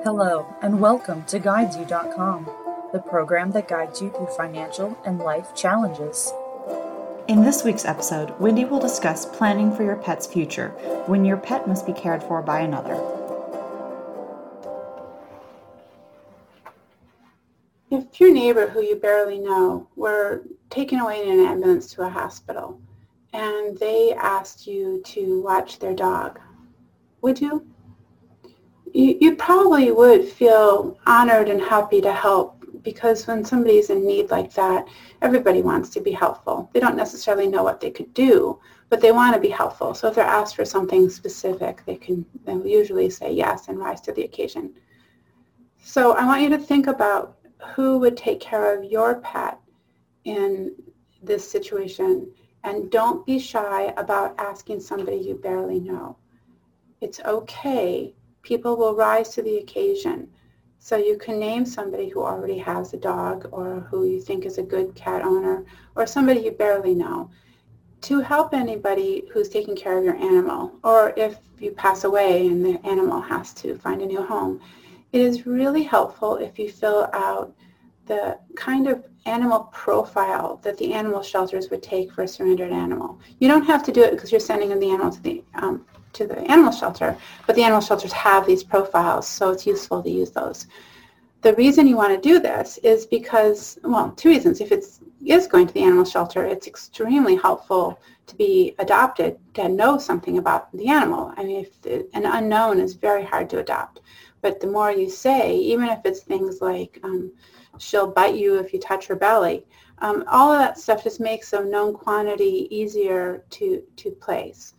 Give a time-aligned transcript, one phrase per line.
[0.00, 2.50] Hello, and welcome to GuidesYou.com,
[2.92, 6.32] the program that guides you through financial and life challenges.
[7.28, 10.70] In this week's episode, Wendy will discuss planning for your pet's future
[11.06, 12.94] when your pet must be cared for by another.
[17.92, 22.08] If your neighbor who you barely know were taken away in an ambulance to a
[22.08, 22.80] hospital
[23.32, 26.40] and they asked you to watch their dog,
[27.20, 27.64] would you?
[28.92, 34.30] You, you probably would feel honored and happy to help because when somebody's in need
[34.30, 34.86] like that,
[35.22, 36.68] everybody wants to be helpful.
[36.72, 39.94] They don't necessarily know what they could do, but they want to be helpful.
[39.94, 44.00] So if they're asked for something specific, they can they'll usually say yes and rise
[44.02, 44.74] to the occasion.
[45.82, 47.38] So I want you to think about
[47.74, 49.58] who would take care of your pet
[50.24, 50.74] in
[51.22, 52.30] this situation
[52.64, 56.16] and don't be shy about asking somebody you barely know.
[57.00, 58.14] It's okay.
[58.42, 60.28] People will rise to the occasion.
[60.78, 64.58] So you can name somebody who already has a dog or who you think is
[64.58, 67.30] a good cat owner or somebody you barely know
[68.02, 72.64] to help anybody who's taking care of your animal or if you pass away and
[72.64, 74.60] the animal has to find a new home.
[75.12, 77.54] It is really helpful if you fill out
[78.06, 83.20] the kind of animal profile that the animal shelters would take for a surrendered animal.
[83.38, 86.26] You don't have to do it because you're sending the animal to the um, to
[86.26, 90.30] the animal shelter, but the animal shelters have these profiles, so it's useful to use
[90.30, 90.66] those.
[91.42, 94.60] The reason you want to do this is because, well, two reasons.
[94.60, 94.84] If it
[95.24, 100.38] is going to the animal shelter, it's extremely helpful to be adopted to know something
[100.38, 101.32] about the animal.
[101.36, 104.02] I mean, if the, an unknown is very hard to adopt,
[104.40, 107.32] but the more you say, even if it's things like um,
[107.78, 109.66] she'll bite you if you touch her belly,
[109.98, 114.74] um, all of that stuff just makes a known quantity easier to, to place.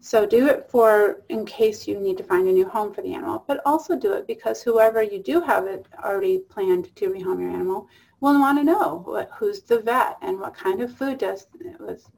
[0.00, 3.14] So do it for in case you need to find a new home for the
[3.14, 7.40] animal, but also do it because whoever you do have it already planned to rehome
[7.40, 7.88] your animal
[8.20, 11.46] will want to know what, who's the vet and what kind of food does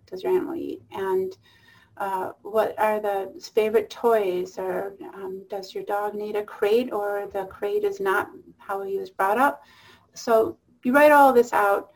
[0.07, 1.37] does your animal eat and
[2.01, 7.29] uh, what are the favorite toys or um, does your dog need a crate or
[7.33, 9.63] the crate is not how he was brought up.
[10.15, 11.93] So you write all this out.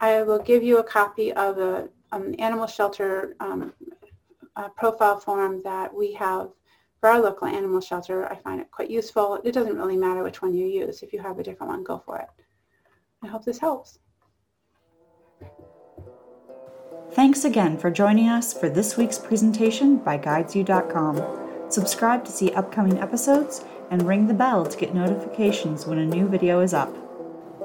[0.00, 3.74] I will give you a copy of a um, animal shelter um,
[4.56, 6.50] uh, profile form that we have
[7.00, 8.30] for our local animal shelter.
[8.30, 9.40] I find it quite useful.
[9.44, 11.02] It doesn't really matter which one you use.
[11.02, 12.28] If you have a different one, go for it.
[13.22, 13.98] I hope this helps.
[17.12, 21.70] Thanks again for joining us for this week's presentation by GuidesYou.com.
[21.70, 26.26] Subscribe to see upcoming episodes and ring the bell to get notifications when a new
[26.26, 26.96] video is up.